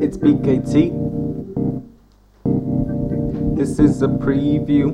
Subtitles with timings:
[0.00, 0.90] It's BKT.
[3.56, 4.92] This is a preview.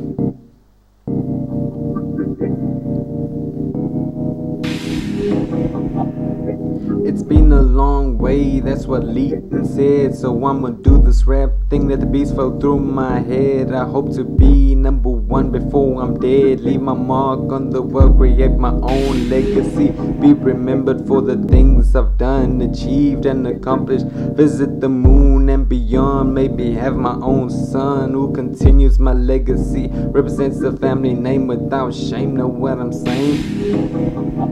[7.10, 10.14] It's been a long way, that's what Leighton said.
[10.14, 13.72] So I'ma do this rap thing that the beats flow through my head.
[13.72, 16.60] I hope to be number one before I'm dead.
[16.60, 19.88] Leave my mark on the world, create my own legacy.
[20.20, 24.06] Be remembered for the things I've done, achieved, and accomplished.
[24.06, 25.39] Visit the moon
[25.70, 26.34] beyond.
[26.34, 29.88] Maybe have my own son who continues my legacy.
[29.90, 32.36] Represents the family name without shame.
[32.36, 34.50] Know what I'm saying?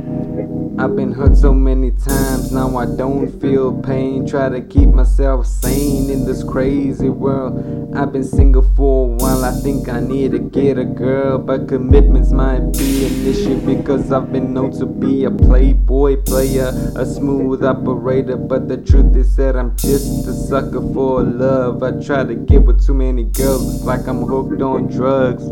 [0.79, 4.25] I've been hurt so many times, now I don't feel pain.
[4.29, 7.97] Try to keep myself sane in this crazy world.
[7.97, 11.39] I've been single for a while, I think I need to get a girl.
[11.39, 16.71] But commitments might be an issue because I've been known to be a playboy player,
[16.95, 18.37] a smooth operator.
[18.37, 21.83] But the truth is that I'm just a sucker for love.
[21.83, 25.45] I try to get with too many girls, like I'm hooked on drugs.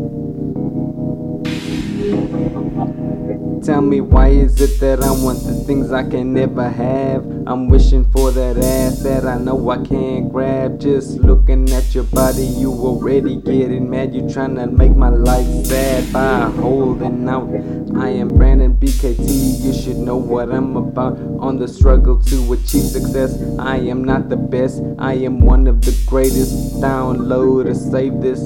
[3.67, 7.25] Tell me why is it that I want the things I can never have?
[7.45, 10.79] I'm wishing for that ass that I know I can't grab.
[10.79, 14.15] Just looking at your body, you already getting mad.
[14.15, 17.49] You trying to make my life sad by holding out.
[17.97, 21.19] I am Brandon BKT, you should know what I'm about.
[21.41, 25.81] On the struggle to achieve success, I am not the best, I am one of
[25.81, 26.79] the greatest.
[26.79, 28.39] Download or save this.